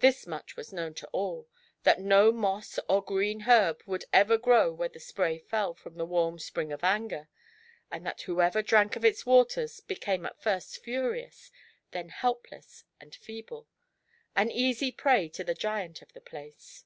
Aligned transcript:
Thus 0.00 0.26
much 0.26 0.56
was 0.56 0.72
known 0.72 0.92
to 0.94 1.06
all, 1.12 1.48
that 1.84 2.00
no 2.00 2.32
moss 2.32 2.80
or 2.88 3.00
green 3.00 3.42
herb 3.46 3.80
would 3.86 4.06
grow 4.40 4.72
where 4.72 4.88
the 4.88 4.98
si)ray 4.98 5.38
fell 5.46 5.72
from 5.72 5.94
the 5.96 6.04
warm 6.04 6.40
spring 6.40 6.72
of 6.72 6.82
Anger, 6.82 7.28
and 7.88 8.04
that 8.04 8.22
whoever 8.22 8.60
dmnk 8.60 8.96
of 8.96 9.04
its 9.04 9.24
waters 9.24 9.78
became 9.78 10.26
at 10.26 10.42
first 10.42 10.82
furious, 10.82 11.52
then 11.92 12.08
helpless 12.08 12.82
and 13.00 13.14
feeble, 13.14 13.68
an 14.34 14.50
easy 14.50 14.90
prey 14.90 15.28
to 15.28 15.44
the 15.44 15.54
giant 15.54 16.02
of 16.02 16.12
the 16.12 16.20
place. 16.20 16.84